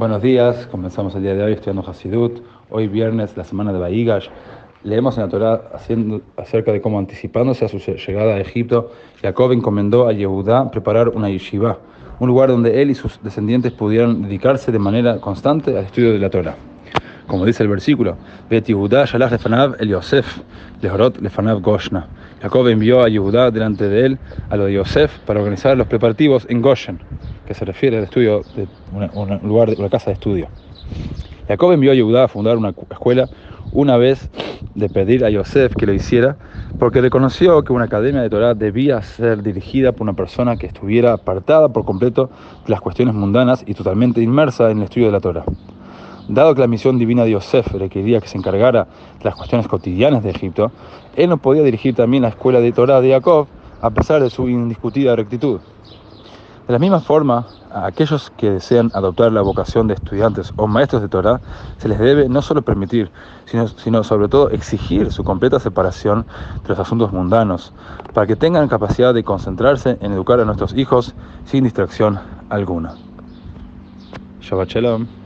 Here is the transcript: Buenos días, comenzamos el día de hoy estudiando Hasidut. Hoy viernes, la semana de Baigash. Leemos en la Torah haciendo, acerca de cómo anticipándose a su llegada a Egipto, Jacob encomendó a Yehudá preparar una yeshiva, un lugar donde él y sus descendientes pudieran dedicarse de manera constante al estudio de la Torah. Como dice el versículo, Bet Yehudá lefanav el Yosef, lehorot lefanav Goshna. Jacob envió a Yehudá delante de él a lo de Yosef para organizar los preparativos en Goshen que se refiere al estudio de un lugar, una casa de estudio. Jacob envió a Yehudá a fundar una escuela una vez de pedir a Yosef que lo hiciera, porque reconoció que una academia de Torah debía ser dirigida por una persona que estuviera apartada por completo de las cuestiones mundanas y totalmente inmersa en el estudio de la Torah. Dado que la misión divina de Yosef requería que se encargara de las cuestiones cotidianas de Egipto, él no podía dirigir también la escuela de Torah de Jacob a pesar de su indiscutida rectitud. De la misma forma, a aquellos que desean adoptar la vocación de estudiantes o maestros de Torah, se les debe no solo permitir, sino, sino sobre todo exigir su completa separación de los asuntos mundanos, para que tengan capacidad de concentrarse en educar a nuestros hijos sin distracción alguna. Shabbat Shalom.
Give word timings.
Buenos 0.00 0.22
días, 0.22 0.68
comenzamos 0.68 1.12
el 1.16 1.22
día 1.22 1.34
de 1.34 1.42
hoy 1.42 1.54
estudiando 1.54 1.82
Hasidut. 1.82 2.40
Hoy 2.70 2.86
viernes, 2.86 3.36
la 3.36 3.42
semana 3.42 3.72
de 3.72 3.80
Baigash. 3.80 4.28
Leemos 4.84 5.16
en 5.16 5.24
la 5.24 5.28
Torah 5.28 5.62
haciendo, 5.74 6.20
acerca 6.36 6.70
de 6.70 6.80
cómo 6.80 7.00
anticipándose 7.00 7.64
a 7.64 7.68
su 7.68 7.78
llegada 7.78 8.34
a 8.34 8.38
Egipto, 8.38 8.92
Jacob 9.20 9.50
encomendó 9.50 10.06
a 10.06 10.12
Yehudá 10.12 10.70
preparar 10.70 11.08
una 11.08 11.30
yeshiva, 11.30 11.78
un 12.20 12.28
lugar 12.28 12.48
donde 12.48 12.80
él 12.80 12.92
y 12.92 12.94
sus 12.94 13.20
descendientes 13.24 13.72
pudieran 13.72 14.22
dedicarse 14.22 14.70
de 14.70 14.78
manera 14.78 15.20
constante 15.20 15.76
al 15.76 15.86
estudio 15.86 16.12
de 16.12 16.20
la 16.20 16.30
Torah. 16.30 16.54
Como 17.26 17.44
dice 17.44 17.64
el 17.64 17.68
versículo, 17.68 18.16
Bet 18.48 18.66
Yehudá 18.66 19.04
lefanav 19.28 19.74
el 19.80 19.88
Yosef, 19.88 20.42
lehorot 20.80 21.20
lefanav 21.20 21.60
Goshna. 21.60 22.06
Jacob 22.40 22.68
envió 22.68 23.02
a 23.02 23.08
Yehudá 23.08 23.50
delante 23.50 23.88
de 23.88 24.06
él 24.06 24.18
a 24.48 24.56
lo 24.56 24.66
de 24.66 24.74
Yosef 24.74 25.18
para 25.26 25.40
organizar 25.40 25.76
los 25.76 25.88
preparativos 25.88 26.46
en 26.48 26.62
Goshen 26.62 27.00
que 27.48 27.54
se 27.54 27.64
refiere 27.64 27.96
al 27.96 28.04
estudio 28.04 28.42
de 28.54 28.68
un 28.92 29.40
lugar, 29.42 29.70
una 29.78 29.88
casa 29.88 30.10
de 30.10 30.12
estudio. 30.12 30.48
Jacob 31.48 31.72
envió 31.72 31.92
a 31.92 31.94
Yehudá 31.94 32.24
a 32.24 32.28
fundar 32.28 32.58
una 32.58 32.74
escuela 32.90 33.30
una 33.72 33.96
vez 33.96 34.28
de 34.74 34.90
pedir 34.90 35.24
a 35.24 35.30
Yosef 35.30 35.74
que 35.74 35.86
lo 35.86 35.94
hiciera, 35.94 36.36
porque 36.78 37.00
reconoció 37.00 37.64
que 37.64 37.72
una 37.72 37.84
academia 37.84 38.20
de 38.20 38.28
Torah 38.28 38.52
debía 38.52 39.00
ser 39.00 39.42
dirigida 39.42 39.92
por 39.92 40.02
una 40.02 40.12
persona 40.12 40.56
que 40.56 40.66
estuviera 40.66 41.14
apartada 41.14 41.70
por 41.70 41.86
completo 41.86 42.30
de 42.66 42.70
las 42.70 42.82
cuestiones 42.82 43.14
mundanas 43.14 43.64
y 43.66 43.72
totalmente 43.72 44.20
inmersa 44.20 44.70
en 44.70 44.78
el 44.78 44.84
estudio 44.84 45.06
de 45.06 45.12
la 45.12 45.20
Torah. 45.20 45.44
Dado 46.28 46.54
que 46.54 46.60
la 46.60 46.66
misión 46.66 46.98
divina 46.98 47.24
de 47.24 47.30
Yosef 47.30 47.66
requería 47.72 48.20
que 48.20 48.28
se 48.28 48.36
encargara 48.36 48.84
de 49.18 49.24
las 49.24 49.34
cuestiones 49.34 49.66
cotidianas 49.66 50.22
de 50.22 50.30
Egipto, 50.30 50.70
él 51.16 51.30
no 51.30 51.38
podía 51.38 51.62
dirigir 51.62 51.94
también 51.94 52.24
la 52.24 52.28
escuela 52.28 52.60
de 52.60 52.72
Torah 52.72 53.00
de 53.00 53.10
Jacob 53.10 53.46
a 53.80 53.88
pesar 53.88 54.22
de 54.22 54.28
su 54.28 54.50
indiscutida 54.50 55.16
rectitud. 55.16 55.60
De 56.68 56.74
la 56.74 56.78
misma 56.78 57.00
forma, 57.00 57.46
a 57.72 57.86
aquellos 57.86 58.30
que 58.36 58.50
desean 58.50 58.90
adoptar 58.92 59.32
la 59.32 59.40
vocación 59.40 59.88
de 59.88 59.94
estudiantes 59.94 60.52
o 60.56 60.66
maestros 60.66 61.00
de 61.00 61.08
Torah, 61.08 61.40
se 61.78 61.88
les 61.88 61.98
debe 61.98 62.28
no 62.28 62.42
solo 62.42 62.60
permitir, 62.60 63.10
sino, 63.46 63.68
sino 63.68 64.04
sobre 64.04 64.28
todo 64.28 64.50
exigir 64.50 65.10
su 65.10 65.24
completa 65.24 65.58
separación 65.60 66.26
de 66.64 66.68
los 66.68 66.78
asuntos 66.78 67.10
mundanos, 67.10 67.72
para 68.12 68.26
que 68.26 68.36
tengan 68.36 68.68
capacidad 68.68 69.14
de 69.14 69.24
concentrarse 69.24 69.96
en 70.02 70.12
educar 70.12 70.40
a 70.40 70.44
nuestros 70.44 70.74
hijos 70.74 71.14
sin 71.46 71.64
distracción 71.64 72.20
alguna. 72.50 72.96
Shabbat 74.42 74.68
Shalom. 74.68 75.17